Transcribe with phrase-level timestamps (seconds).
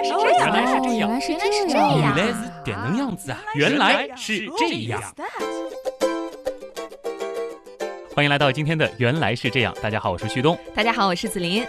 [0.00, 2.00] 来是这样，原来是这样原来是原来是这这样。
[2.00, 3.38] 原来是这样子啊！
[3.54, 5.02] 原来是这样。
[8.14, 10.58] 欢迎来到今天的《原来是这样》，大家好，我是旭东。
[10.74, 11.62] 大家好，我是子林。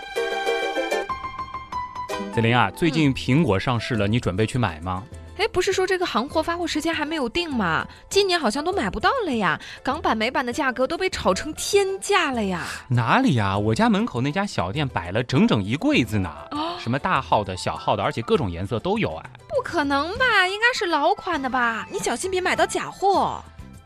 [2.34, 5.04] 子林啊，最近苹果上市了，你准备去买吗？
[5.42, 7.88] 哎，不是说这个行货发货时间还没有定吗？
[8.08, 12.64] 今年好像都买不到了呀，港版美版的价格都被炒成天价了呀。
[12.88, 13.58] 哪里呀？
[13.58, 19.30] 我家门口那家小店摆了整整一柜子呢，哦，什么大号的、小号的，而且各种颜色都有哎。
[19.50, 20.48] 不可能吧？
[20.48, 21.88] 应该是老款的吧？
[21.92, 23.44] 你小心别买到假货。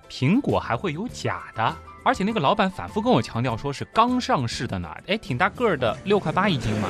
[0.09, 1.73] 苹果还会有假的？
[2.03, 6.89] 而且那个老板反复跟我强调说是刚上市的呢，哎，挺大个儿的，六块八一斤嘛。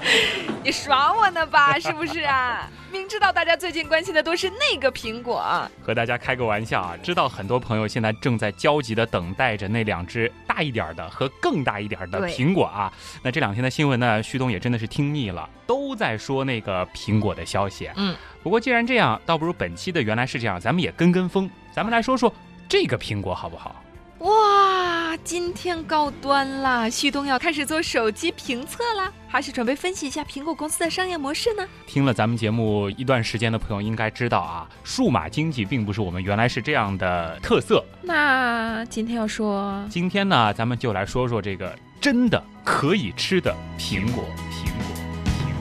[0.64, 1.78] 你耍我呢吧？
[1.78, 2.68] 是不是啊？
[2.90, 5.44] 明知道大家最近关心的都是那个苹果，
[5.82, 12.90] 和大家开个玩笑啊，知道很多朋友现在正在焦急地等待着那两只大一点的和更大一点的苹果啊。
[13.22, 17.90] 那这两天的新闻呢，旭东也真的是听腻了，都在说那个苹果的消息。
[17.96, 22.32] 嗯，不过既然这样，倒不如本期的原来是这样，咱们也跟跟风，咱们来说说
[22.68, 23.84] 这个苹果好不好？
[24.20, 24.30] 哇，
[25.16, 31.66] 今天高端啦，旭东要开始做手机评测啦，还是准备分析一下苹果公司的商业模式呢？
[31.86, 37.84] 听了咱们节目一段时间的朋友应该知道啊，数码经济并不是我们原来是这样的特色。
[38.02, 45.52] 那今天要说，今天呢，咱们就来说说这个真的可以吃的苹果，苹果，苹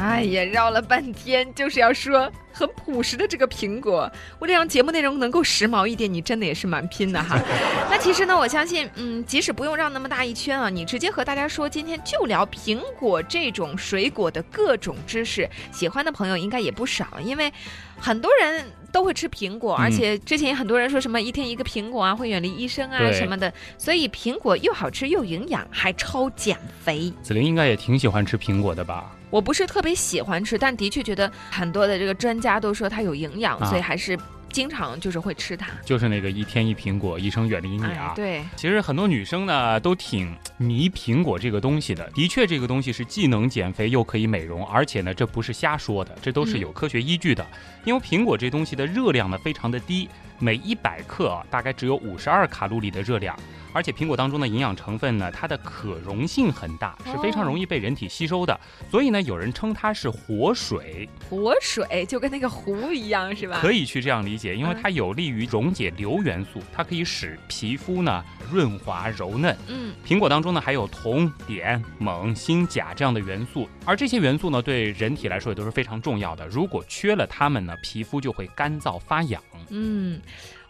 [0.00, 4.10] 哎呀，绕了半天就是要说很朴实的这个苹果。
[4.38, 7.38] 为了让节目内容能够时髦一点，你真的也是蛮拼的哈。
[7.90, 17.52] 那其实呢，我相信，嗯，即使不用绕那么大一圈啊，你直接和大家说，今天就聊苹果这种水果的各种知识，喜欢的朋友应该也不少，因为
[17.98, 27.12] 很多人都会吃苹果，嗯而且之前也很多人说什么一天一个苹果啊，会远离医生啊什么的，所以苹果又好吃又营养，还超减肥。
[27.22, 29.12] 子琳应该也挺喜欢吃苹果的吧？
[29.30, 34.16] 我不是特别喜欢吃，但的确觉得很多的这个专家都说它有营养，啊所以还是
[34.50, 35.66] 经常就是会吃它。
[35.84, 38.10] 就是那个一天一苹果，医生远离你啊。
[38.10, 42.08] 哎，对，其实很多女生呢都挺迷苹果这个东西的。
[42.10, 47.44] 的确，这个东西是既能减肥又可以美容，而且呢，这不是瞎说的，这都是有科学依据的。
[47.84, 50.08] 因为苹果这东西的热量呢非常的低，
[50.38, 53.36] 每一百克啊大概只有五十二卡路里的热量。
[53.76, 58.58] 而且苹果当中的营养成分呢，它的可溶性很大，是非常容易被人体吸收的。
[58.90, 63.58] 所以呢，有人称它是活水，活水就跟那个湖一样，是吧？
[63.60, 69.54] 可以去这样理解，因为嗯它有利于溶解硫元素，它可以使皮肤呢润滑柔嫩。
[69.68, 76.46] 嗯，苹果当中呢还有铜、碘、锰、锌、钾这样的元素，而这些元素呢对人体来说也都是非常重要的。
[76.48, 79.42] 如果缺了它们呢，皮肤就会干燥发痒。
[79.68, 80.18] 嗯。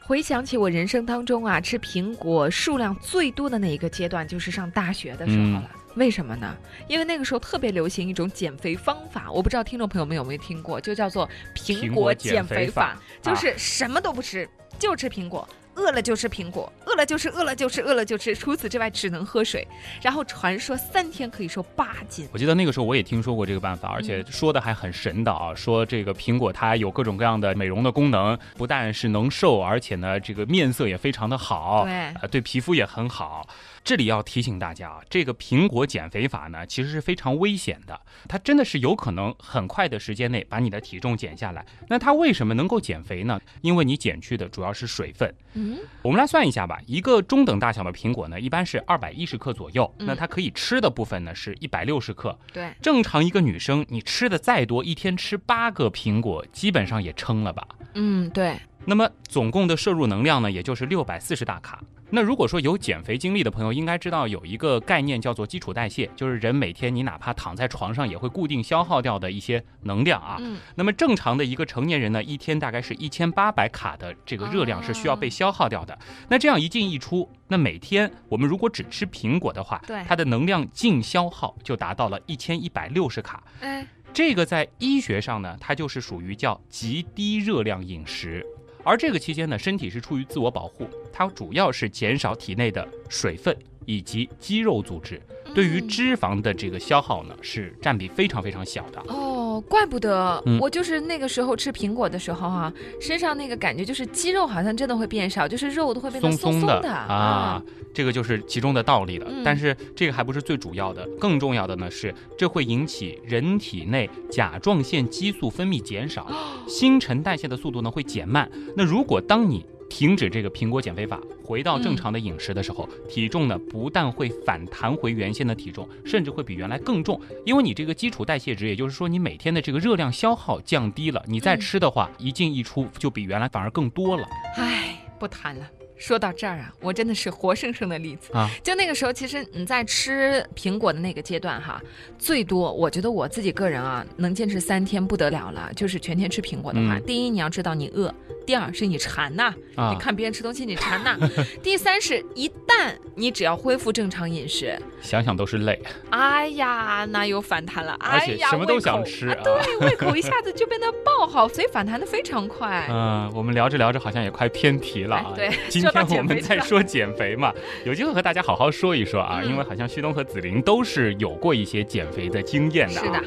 [0.07, 5.71] 回想起我人生当中啊，吃苹果数量最多的那一个阶段，就是上大学的时候嗯了。
[5.97, 6.57] 为什么呢？
[6.87, 15.49] 因为那个时候特别流行一种减肥方法，我不知道听众朋友们有没有听过，就叫做苹苹果果减减肥法就是什么都不吃，就吃苹果。
[15.77, 18.35] 饿了就吃苹果，饿了就吃，饿了就吃，饿了就吃。
[18.35, 19.67] 除此之外，只能喝水。
[20.03, 22.29] 然后传说三天可以瘦八斤。
[22.33, 33.47] 我记得那个时候我也听说过这个办法，而且说的还很神的啊，说这个苹果它有各种各样的美容的功能，不但是能瘦，而且呢这个面色也非常的好，对呃，对皮肤也很好。
[33.87, 37.99] 这里要提醒大家啊，这个苹果减肥法呢，其实是非常危险的，
[38.29, 41.65] 它真的是有可能很快的时间内把你的体重减下来。
[41.89, 43.41] 那它为什么能够减肥呢？
[43.61, 45.33] 因为你减去的主要是水分。
[45.55, 52.37] 嗯，我们来算一下吧，一个中等大小的苹果呢，一般是二百一十克左右，嗯那它可以吃的部分呢是一百六十克。
[52.53, 57.65] 对，正常一个女生，你吃的再多，一天吃八个苹果，基本上也撑了吧？
[57.95, 61.81] 嗯，对，那么总共的摄入能量呢，也就是六百四十大卡。
[62.11, 70.37] 那如果说有减肥经历的朋友，应该知道有一个概念叫做基础代谢，就是人每天你哪怕躺在床上，也会固定消耗掉的一些能量啊。
[70.39, 75.99] 嗯，那么正常的一个成年人呢，一天大概是一千八百卡的这个热量是需要被消耗掉的。
[76.29, 83.43] 那这样一进一出，那每天我们如果只吃苹果的话，对它的能量净消耗就达到了一千一百六十卡。
[83.61, 88.47] 哎，这个在医学上呢，它就是属于叫极低热量饮食。
[88.85, 90.89] 而这个期间呢，身体是出于自我保护，
[91.19, 95.19] 它主要是减少体内的水分以及肌肉组织，
[95.55, 99.01] 对于嗯脂肪的这个消耗呢，是占比非常非常小的。
[99.09, 102.71] 哦，怪不得、嗯我就是那个时候吃苹果的时候哈、
[103.01, 107.63] 身上那个感觉就是肌肉好像真的会变少，就是肉都会变得松松的的啊，
[107.95, 109.27] 这个就是其中的道理了。
[109.31, 116.31] 嗯但是这个还不是最主要的，更重要的呢是，这会引起人体内甲状腺激素分泌减少，
[116.69, 118.51] 新陈代谢的速度呢会减慢。
[118.77, 134.27] 那如果当你停止这个苹果减肥法，回到正常的饮食的时候，体重呢不但会反弹回原先的体重，甚至会比原来更重，因为你这个基础代谢值，也就是说你每天的这个热量消耗降低了，你再吃的话，一进一出就比原来反而更多了。
[134.57, 135.67] 唉，不谈了。
[135.97, 138.49] 说到这儿啊，我真的是活生生的例子啊！
[138.63, 141.81] 就那个时候，其实你在吃苹果的那个阶段哈，
[142.19, 145.71] 最多我觉得我自己个人啊，能坚持三天不得了了。
[145.75, 148.15] 就是全天吃苹果的话，第一你要知道你饿，
[148.45, 149.55] 第二是你馋呐，
[149.93, 151.17] 你看别人吃东西你馋呐，
[151.63, 155.81] 第三是一旦你只要恢复正常饮食，想想都是泪。
[156.11, 162.87] 哎呀，那又反弹了，哎呀，什么都想吃，对，胃口一下 子就变得爆好，所以反弹的非常快。
[162.91, 165.33] 嗯，我们聊着聊着好像也快偏题了啊。
[165.35, 165.51] 对。
[165.69, 167.53] 今天我们在说减肥嘛，
[167.85, 172.95] 有机会和大家好好说一说啊，因为好像旭东和紫菱都是有过一些减肥的经验的。
[172.95, 173.23] 是的。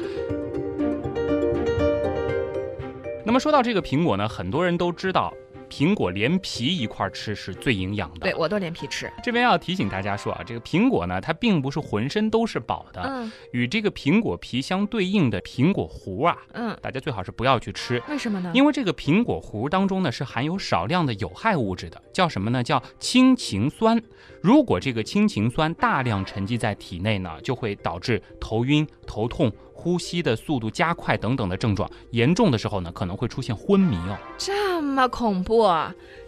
[3.24, 5.32] 那么说到这个苹果呢，很多人都知道。
[5.70, 9.10] 苹果连皮一块吃是最营养的，对我都连皮吃。
[9.22, 13.00] 这边要提醒大家说啊，这个苹果呢，它并不是浑身都是宝的。
[13.02, 18.02] 嗯，与这个苹果皮相对应的苹果核啊，嗯，大家最好是不要去吃。
[18.08, 18.50] 为什么呢？
[18.52, 22.62] 因为这个苹果核当中呢是含有少量的有害物质的，叫什么呢？
[22.62, 24.02] 叫氢氰酸。
[24.42, 29.52] 如果这个氢氰酸大量沉积在体内呢，就会导致头晕、头痛。
[29.80, 34.18] 呼吸的速度加快等等的症状，严重的时候呢，可能会出现昏迷哦。
[34.36, 35.66] 这么恐怖，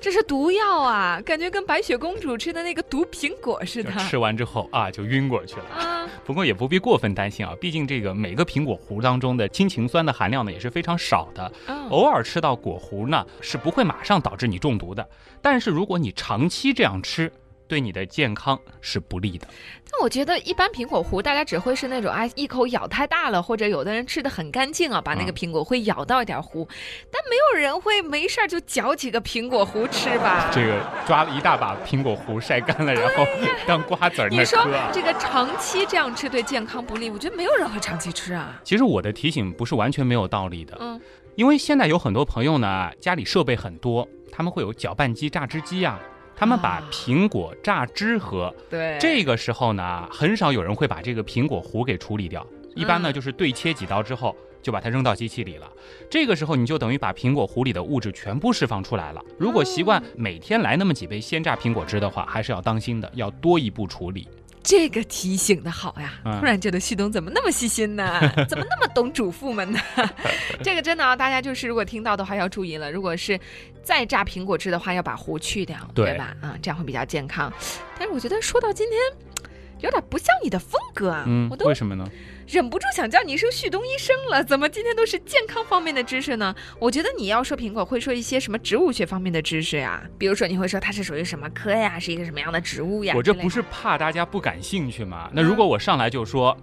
[0.00, 1.20] 这是毒药啊！
[1.20, 3.92] 感觉跟白雪公主吃的那个毒苹果似的。
[3.92, 5.64] 吃完之后啊，就晕过去了。
[5.76, 11.52] 啊，不过也不必过分担心啊，毕竟这个每个苹果核当中的氢氰酸的含量呢也是非常少的。
[11.90, 15.06] 偶尔吃到果核呢，是不会马上导致你中毒的。
[15.42, 17.30] 但是如果你长期这样吃，
[17.72, 19.46] 对你的健康是不利的。
[19.90, 26.68] 但我觉得一般苹果核，大家只会是那种哎一口咬太大了，或者有的人吃的很干净啊，把那个苹果会咬到一点核。
[27.10, 30.50] 但没有人会没事儿就嚼几个苹果核吃吧？
[30.52, 33.24] 这个抓了一大把苹果核晒干了，然后
[33.66, 37.08] 当瓜子儿你说这个长期这样吃对健康不利？
[37.08, 38.60] 我觉得没有人会长期吃啊。
[38.62, 41.00] 其实我的提醒不是完全没有道理的，嗯，
[41.36, 45.98] 因为现在有很多朋友呢，家里设备很多，他们会有搅拌机、榨汁机啊。
[46.42, 52.44] 他们把苹果榨汁喝，对，这个时候呢，很少有人会把这个苹果核给处理掉，
[52.74, 55.70] 一般呢就是对切几刀之后就把它扔到机器里了。
[56.10, 59.22] 这个时候你就等于把苹果核里的物质全部释放出来了。
[59.38, 64.26] 如果习惯每天来那么几杯鲜榨苹果汁的话，还是要当心的，要多一步处理。
[64.62, 66.12] 这个提醒的好呀！
[66.38, 68.20] 突然觉得旭东怎么那么细心呢？
[68.48, 69.80] 怎么那么懂主妇们呢？
[70.62, 72.90] 这个真的啊，大家就是如果听到的话要注意了。
[72.90, 73.38] 如果是
[73.82, 76.36] 再榨苹果汁的话，要把核去掉，对吧？
[76.40, 77.52] 啊，这样会比较健康。
[77.98, 79.48] 但是我觉得说到今天，
[79.80, 81.24] 有点不像你的风格啊。
[81.26, 82.08] 嗯，为什么呢？
[82.52, 86.54] 忍不住想叫你一声旭东医生了，怎么今天都是健康方面的知识呢？
[86.78, 90.02] 我觉得你要说苹果，会说一些什么植物学方面的知识呀？
[90.18, 93.14] 比如说你会说它是属于什么科呀，是一个什么样的植物呀？
[93.16, 95.30] 我这不是怕大家不感兴趣吗？
[95.32, 96.54] 那如果我上来就说。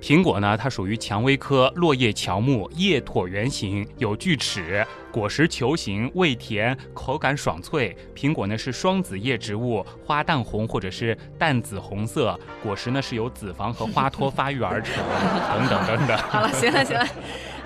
[0.00, 7.96] 苹果呢，它属于蔷薇科落叶乔木，叶椭圆形，有锯齿，果实球形，味甜，口感爽脆。
[8.14, 15.02] 苹果呢是双子叶植物，花淡红或者是淡紫红色，果实呢是由子房和花托发育而成，
[15.40, 16.18] 等等等等。
[16.28, 17.06] 好了，行了行了，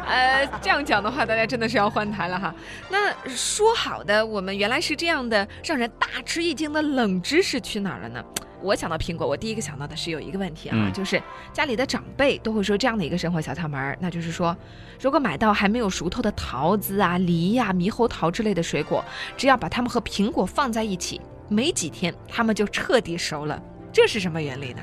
[0.06, 2.54] 呃，这样讲的话，大家真的是要换台了哈。
[2.90, 8.22] 那说好的，我们原来是这样的，让人大吃一惊的冷知识去哪儿了呢？
[8.60, 11.20] 我想到苹果，我第一个想到的是有一个问题啊，就是
[11.52, 14.56] 家里的长辈都会说这样的一个生活小窍门，那就是说，
[15.00, 19.04] 如果买到还没有熟透的桃子啊、梨呀、猕猴桃之类的水果，
[19.36, 23.60] 只要把它们和苹果放在一起，没几天它们就彻底熟了。
[23.92, 24.82] 这是什么原理呢？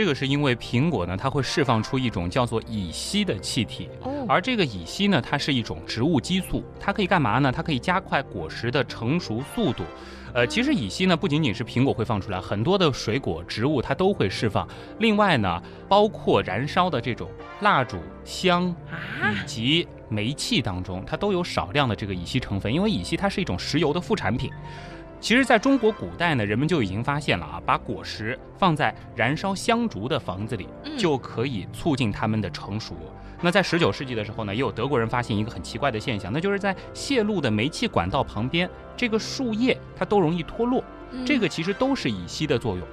[0.00, 3.86] 这个是因为苹果呢，它会释放出一种叫做乙烯的气体，
[4.26, 7.52] 而这个乙烯呢，它是一种植物激素，它可以干嘛呢？
[7.52, 9.84] 它可以加快果实的成熟速度。
[10.32, 14.66] 呃，其实乙烯呢，不仅仅是苹果会放出来，很多的水果植物它都会释放。
[15.00, 17.28] 另外呢，包括燃烧的这种
[17.60, 18.74] 蜡烛、香
[19.20, 22.72] 以及煤气当中，它都有少量的这个乙烯成分。
[22.72, 24.50] 因为乙烯它是一种石油的副产品。
[25.20, 30.66] 其实，在中国古代呢，人们就已经发现了啊，把果实放在燃烧香烛的房子里，
[30.98, 32.96] 就可以促进它们的成熟。
[33.42, 40.82] 那在十九世纪的时候呢，也有德国人发现一个很奇怪的现象，那就是在泄露的煤气管道旁边，这个树叶它都容易脱落，
[41.24, 42.86] 这个其实都是乙烯的作用。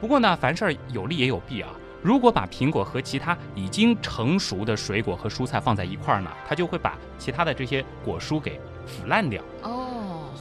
[0.00, 1.68] 不过呢，凡事有利也有弊啊。
[2.02, 9.42] 如果把苹果和其他已经成熟的水果和蔬菜放在一块儿呢，它就会把其他的这些果蔬给腐烂掉。
[9.62, 9.93] 哦，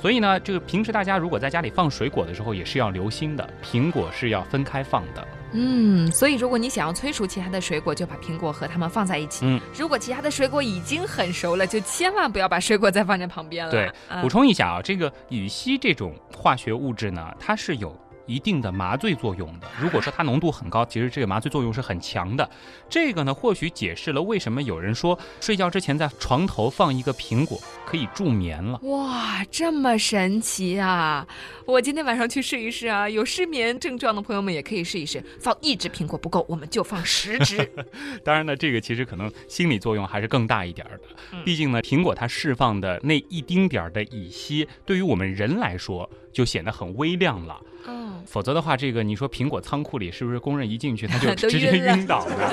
[0.04, 5.26] 所以呢，这个平时大家如果在家里放水果的时候，也是要留心的，苹果是要分开放的。
[5.54, 9.46] 嗯，所以如果你想要催熟其他的水果，就把苹果和它们放在一起。
[9.46, 13.72] 嗯，如果其他的水果已经很熟了，就千万不要把水果再放在旁边了。
[13.72, 19.68] 对，嗯补充一下啊，这个乙烯这种化学物质呢，它是有一定的麻醉作用的。
[19.80, 22.50] 如果说它浓度很高，其实这个麻醉作用是很强的。
[22.90, 28.80] 这个呢，或许解释了为什么有人说睡觉之前在床头放一个苹果可以助眠了。
[28.84, 31.28] 哇，这么神奇啊！
[31.66, 33.08] 我今天晚上去试一试啊！
[33.10, 37.58] 有失眠症状的朋友们也可以试一试，放一只苹果不够，我们就放十只。
[38.24, 41.04] 当然呢，这个其实可能心理作用还是更大一点儿的。
[41.32, 47.62] 嗯毕竟呢，苹果它释放的那一丁点儿的乙烯，对于我们人来说就显得很微量了。
[47.86, 52.36] 嗯，否则的话，这个你说苹果仓库里是不是工人一进去 他就直接晕倒呢？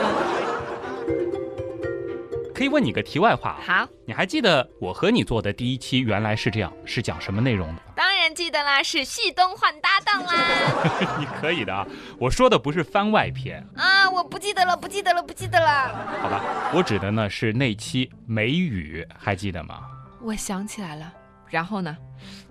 [2.54, 7.80] 可以问你个题外话啊，好，你还记得我和你做的第一期原来是这样，是讲什么内容的？
[7.96, 10.34] 当然记得啦，是旭东换搭档啦。
[11.18, 11.86] 你可以的啊，
[12.18, 15.88] 我说的不是番外篇，啊，我不记得了，不记得了，不记得了。
[16.20, 16.42] 好吧？
[16.74, 19.80] 我指的呢是那期梅雨，还记得吗？
[20.20, 21.10] 我想起来了，
[21.50, 21.96] 然后呢？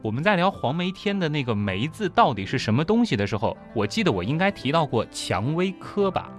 [0.02, 6.30] 我们在聊黄梅天的那个梅字到底是什么东西的时候，我记得我应该提到过蔷薇科吧？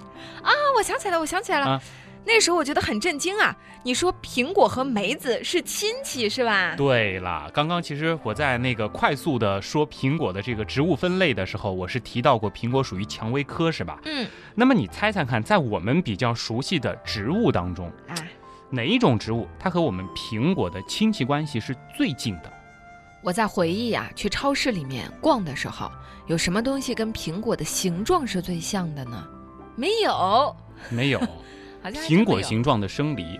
[0.43, 1.67] 啊，我想起来了，我想起来了。
[1.67, 1.81] 啊
[2.23, 3.57] 那时候我觉得很震惊啊！
[3.83, 6.75] 你说苹果和梅子是亲戚是吧？
[6.76, 13.99] 对啦，刚刚其实我在那个快速的说苹果的这个植物分类的时候，我是提到过苹果属于蔷薇科，是吧？
[14.05, 18.14] 嗯那么你猜猜看，在我们比较熟悉的植物当中，啊，
[18.71, 22.53] 哪一种植物它和我们苹果的亲戚关系是最近的？
[23.23, 25.91] 我在回忆啊，去超市里面逛的时候，
[26.27, 29.27] 有什么东西跟苹果的形状是最像的呢？
[29.75, 30.57] 没有，
[30.89, 31.19] 没有，
[31.83, 33.37] 好像苹果形状的生梨，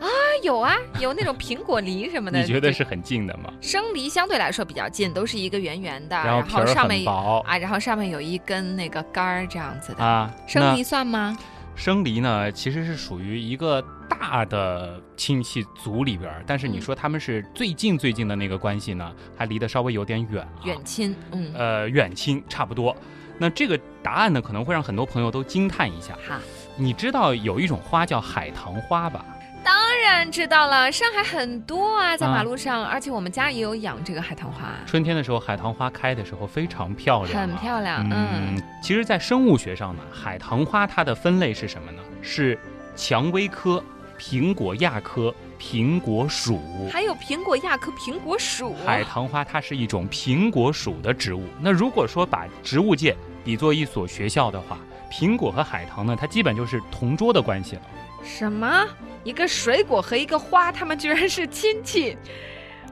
[0.00, 0.06] 啊
[0.42, 2.38] 有啊，有那种苹果梨什么的。
[2.42, 3.52] 你觉得是很近的吗？
[3.60, 10.04] 生梨相对来说比较近，都是一个圆圆的，然后上面很薄啊，然后上面有一根那个杆儿这样子的。
[10.04, 10.30] 啊。
[10.46, 11.36] 生梨算吗？
[11.74, 13.82] 生梨呢，其实是属于一个
[14.30, 20.64] 大的亲戚族里边儿，但是你嗯说他们是最近最近的那个关系呢，还离得稍微有点远啊。
[20.64, 22.96] 远亲，嗯，呃，远亲差不多。
[23.36, 26.14] 那这个答案呢，可能会让很多朋友都惊叹一下。
[26.26, 26.40] 哈。
[26.76, 29.24] 你知道有一种花叫海棠花吧？
[29.62, 38.06] 当然知道了，上海很多啊，在啊马路上，而且我们家也有养这个海棠花，春天的时候，海棠花开的时候非常漂亮、啊，很漂亮。
[38.10, 42.02] 嗯，其实，在生物学上呢，海棠花它的分类是什么呢？
[42.20, 42.58] 是
[42.94, 43.82] 蔷薇科
[44.18, 46.60] 苹果亚科苹果属。
[46.90, 51.44] 还有苹果亚科苹果属，海棠花它是一种苹果属的植物。
[51.60, 54.78] 那如果说把植物界比作一所学校的话，
[55.10, 57.82] 苹果和海棠呢，它基本就是同桌的关系了。
[58.24, 58.86] 什么？
[59.22, 62.14] 一个水果和一个花，它们居然是亲戚，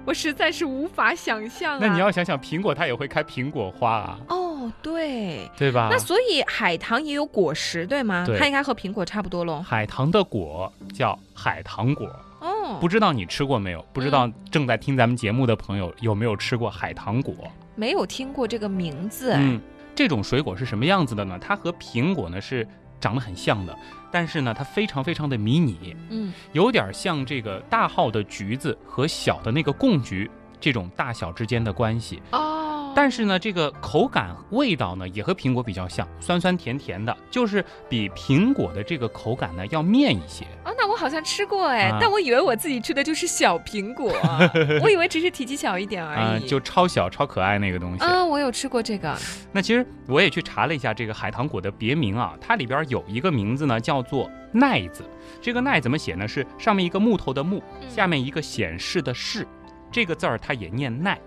[0.05, 1.79] 我实在是无法想象啊！
[1.81, 4.52] 那你要想想，苹果它也会开苹果花啊，哦，
[4.83, 5.51] 对。
[5.57, 5.89] 对吧？
[5.91, 8.25] 那所以海棠也有果实，对吗？
[8.27, 9.63] 对它应该和苹果差不多喽。
[9.63, 12.07] 海棠的果叫海棠果，
[12.41, 13.85] 哦，不知道你吃过没有？
[13.93, 17.35] 不知道正在听咱们节目的朋友有没有吃过海棠果？
[17.75, 19.33] 没有听过这个名字。
[19.33, 19.61] 哎嗯，
[19.95, 21.39] 这种水果是什么样子的呢？
[21.41, 22.67] 它和苹果呢是
[23.01, 23.77] 长得很像的，
[24.11, 32.23] 但是呢它非常非常的迷你，嗯，有点像这个大号的橘子和小的那个贡橘这种大小之间的关系。
[32.31, 32.52] 哦，
[32.95, 40.45] 但是呢，这个口感、味道呢，也和苹果比较像，酸酸甜甜的，就是比苹果的这个口感呢要面一些。
[40.65, 44.13] 哦，那我好像吃过哎，啊但我以为我自己吃的就是小苹果，
[44.83, 46.47] 我以为只是体积小一点而啊、已。
[46.47, 48.05] 就超小、超可爱那个东西。
[48.05, 49.17] 啊，我有吃过这个。
[49.53, 55.03] 那其实我也去查了一下这个海棠果的别名啊，它里边有一个名字呢叫做奈子。
[55.41, 56.29] 这个奈怎么写呢？
[56.29, 59.47] 是上面一个木头的木，嗯下面一个显示的示，
[59.91, 61.19] 这个字儿它也念奈。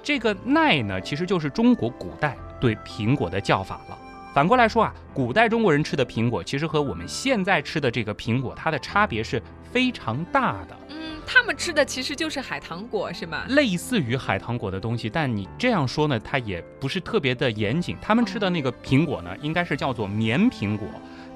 [0.00, 3.98] 哇，这个奈呢，其实就是中国古代对苹果的叫法了。
[4.32, 9.42] 反过来说啊，古代中国人吃的苹果，其实和我们现在吃的这个苹果，它的差别是
[9.72, 10.76] 非常大的。
[10.88, 13.44] 嗯，他们吃的其实就是海棠果是吗？
[13.48, 17.96] 类似于海棠果的东西，但你这样说呢，它也不是特别的严谨。
[18.00, 20.86] 他们吃的那个苹果呢，应该是叫做绵苹果，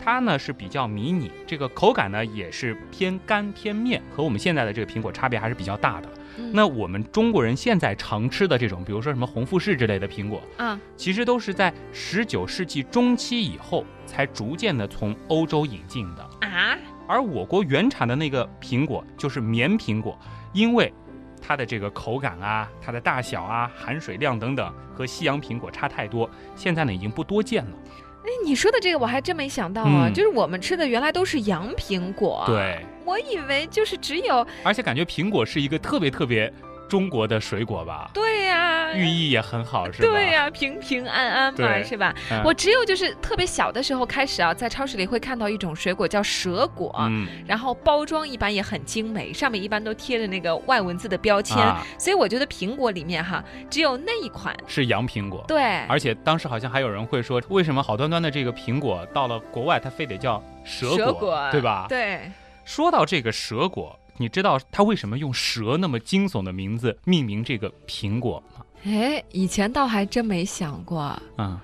[0.02, 6.08] 它呢是比较迷你，这个口感呢也是偏干偏面，和我们现在的这个苹果差别还是比较大的。
[6.36, 16.22] 嗯那我们中国人现在常吃的这种，比如说什么红富士之类的苹果，啊，其实都是在十九世纪中期以后才逐渐的从欧洲引进的。
[16.46, 16.76] 啊，
[17.06, 20.18] 而我国原产的那个苹果就是绵苹果，
[20.52, 20.92] 因为
[21.40, 27.70] 它的这个口感啊、它的大小啊、含水量等等和西洋苹果差太多，现在呢已经不多见了。
[28.24, 36.52] 哎，你说的这个我还真没想到啊，嗯就是我们吃的原来都是洋苹果。，对，我以为就是只有而且感觉苹果是一个特别特别
[36.86, 38.10] 中国的水果吧？
[38.12, 40.08] 对呀、寓意也很好，是吧？
[40.08, 42.14] 对呀、平平安安嘛，是吧？
[42.30, 54.54] 嗯我只有就是特别小的时候开始啊，在超市里会看到一种水果叫蛇果，嗯，然后包装一般也很精美，上面一般都贴着那个外文字的标签，啊所以我觉得苹果里面哈只有那一款。
[54.66, 55.42] 是洋苹果。
[55.48, 61.86] 对，而且当时好像还有人会说，为什么好端端的这个苹果到了国外，它非得叫蛇果，果对吧？
[61.88, 62.30] 对，
[62.64, 68.64] 说到这个蛇果，你知道它为什么用蛇那么惊悚的名字命名这个苹果吗？
[68.84, 71.58] 哎，以前倒还真没想过，嗯，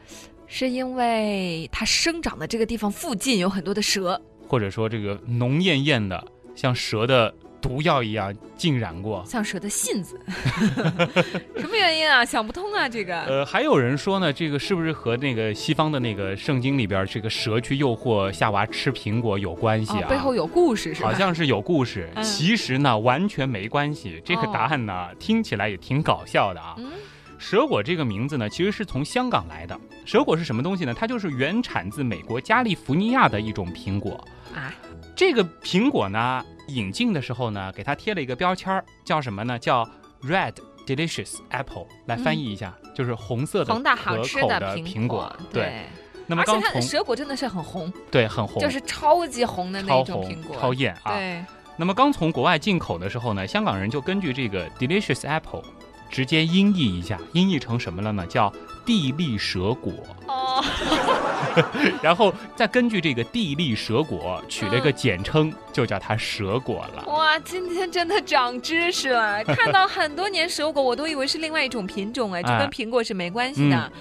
[0.47, 4.21] 是因为它生长的这个地方附近有很多的蛇。
[4.49, 9.25] 或者说这个浓艳艳的，像蛇的毒药一样浸染过。
[9.27, 10.19] 像蛇的信子，
[11.57, 12.25] 什么原因啊？
[12.25, 13.21] 想不通啊，这个。
[13.23, 20.07] 呃，还有人说呢，这个是不是和那个西方的那个圣经里边这个蛇去诱惑夏娃吃苹果有关系啊？
[20.07, 21.09] 哦，背后有故事是吧？
[21.09, 24.21] 好像是有故事，嗯其实呢完全没关系。
[24.25, 26.75] 这个哦答案呢、听起来也挺搞笑的啊。
[26.79, 26.91] 嗯，
[27.39, 29.79] 蛇果这个名字呢，其实是从香港来的。
[30.05, 30.95] 蛇果是什么东西呢？
[30.95, 34.13] 它就是原产自美国加利福尼亚的一种苹果。
[34.55, 34.75] 啊，
[35.15, 39.59] 这个苹果呢，引进的时候呢，给它贴了一个标签儿，叫什么呢？
[39.59, 39.89] 叫
[40.23, 40.55] Red
[40.87, 41.87] Delicious Apple。
[42.07, 45.35] 来翻译一下，就是红色的红的好吃口的苹苹果。
[45.53, 45.87] 对，对。
[46.27, 51.17] 那么而且它的刚从蛇果真的是很红，对很红，就是超级红的那种苹果，超艳啊。
[51.17, 51.45] 对，
[51.77, 55.65] 那么刚从国外进口的时候呢，香港人就根据这个 delicious apple
[56.09, 58.25] 直接音译一下，音译成什么了呢？
[58.27, 58.53] 叫
[58.87, 59.93] 地利蛇果。
[60.29, 60.40] 哦，
[62.03, 67.05] 然后再根据这个地利蛇果取了一个简称，就叫它蛇果了。
[67.07, 69.43] 哇，今天真的长知识了！
[69.45, 73.93] 看到很多年蛇果，我都以为是另外一种品种，哎，就哎跟苹果是没关系的。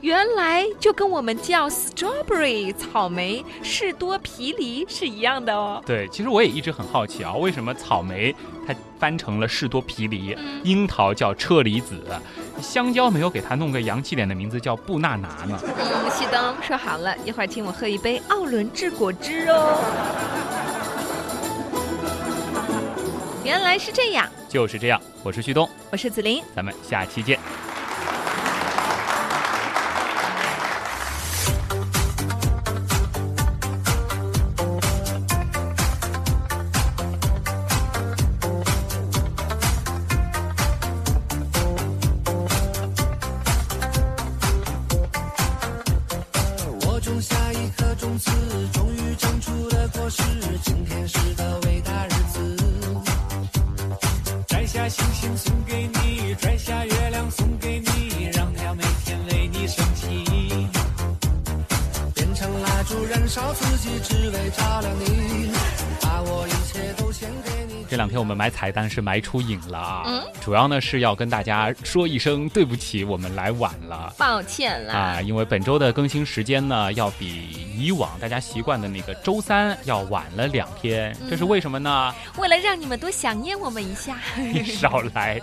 [0.00, 5.82] 原来就跟我们叫 strawberry 草莓、士多啤梨是一样的哦。
[5.86, 8.34] 对，其实我也一直很好奇啊，为什么草莓
[8.66, 12.02] 它翻成了士多啤梨，嗯樱桃叫车厘子，
[12.60, 15.58] 香蕉没有给它弄个洋气点的名字叫布纳拿呢？
[15.62, 19.78] 嗯，旭东说好了，一会儿请我喝一杯奥伦治果汁哦。
[23.44, 26.42] 原来是这样，就是这样，我是旭东，我是子琳。
[26.56, 27.38] 咱们下期见。
[63.34, 65.50] 烧自己，只为照亮你，
[66.00, 67.84] 把我一切都献给你。
[67.90, 74.14] 这两天我们买彩蛋是埋出瘾了啊，嗯主要呢是要跟大家说一声对不起，我们来晚了。
[74.16, 82.14] 抱歉啦，啊，因为本周的更新时间呢，要比以往大家习惯的那个周三要晚了两天，这是为什么呢？
[82.38, 85.40] 为了让你们多想念我们一下，你 少来，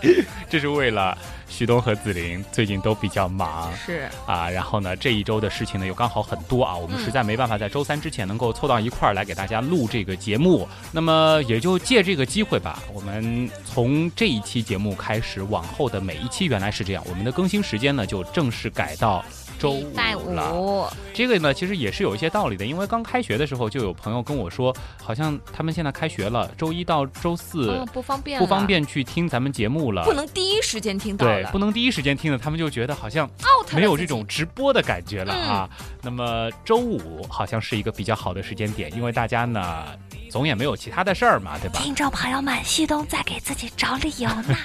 [0.49, 1.17] 这是为了
[1.47, 19.23] 徐东和子琳最近都比较忙是啊，然后呢，这一周的事情呢又刚好很多啊，我们嗯实在没办法在周三之前能够凑到一块儿来给大家录这个节目，那么也就借这个机会吧，我们从这一期节目开始，往后的每一期原来是这样，我们的更新时间呢就正式改到。
[19.61, 30.13] 周拜五了，这个呢，其实也是有一些道理的，因为刚开学的时候就有朋友跟我说，好像他们现在开学了，周一到周四嗯，不方便，不方，便去听咱们节目了不。
[30.13, 35.69] 能第一时间听到对，了不能第一时间听的，他们就觉得好像 out 没有这种直播的感觉了嗯啊。
[36.01, 39.85] 那么周五好像是一个比较好的时间点，因为大家呢
[40.31, 41.79] 总也没有其他的事儿嘛，对吧？
[41.79, 44.55] 听众朋友们，旭东在给自己找理由呢，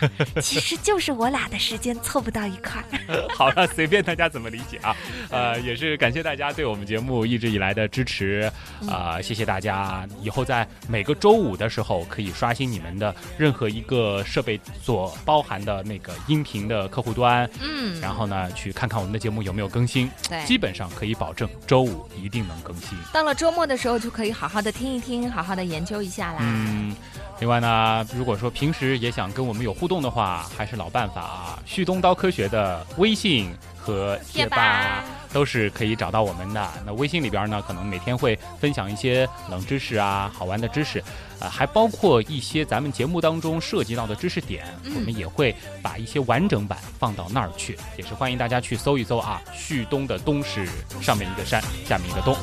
[0.41, 3.29] 其实就是我俩的时间凑不到一块儿。
[3.37, 4.86] 好了，随便大家怎么理解啊。
[5.31, 8.51] 呃，也是感谢大家对我们节目一直以来的支持，
[8.89, 10.07] 啊、谢谢大家。
[10.23, 20.11] 以后在每个周五的时候，可以刷新你们的任何一个设备所包含的那个音频的客户端，嗯，然后呢，去看看我们的节目有没有更新。
[20.29, 22.97] 对，基本上可以保证周五一定能更新。
[23.13, 26.39] 到了周末的时候就可以好好的听一听，好好的研究一下啦。
[26.43, 26.95] 嗯，
[27.39, 36.71] 另外呢，如果说平时也想跟我们有互动的话，还是老办法啊，旭东刀科学的微信和贴贴吧吧都是可以找到我们的。
[36.87, 41.05] 那微信里边呢，可能每天会分享一些冷知识啊、好玩的知识，
[41.39, 49.43] 呃，还包括一些咱们节目当中涉及到的知识点，嗯我们也会把一些完整版放到那儿去，也是欢迎大家去搜一搜啊。
[49.53, 50.67] 旭东的东是
[51.03, 52.35] 上面一个山，下面一个东。